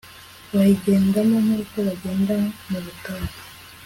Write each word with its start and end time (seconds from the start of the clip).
bayigendamo 0.53 1.35
nk'uko 1.45 1.75
bagenda 1.87 2.35
mu 2.69 2.79
butayu 2.85 3.33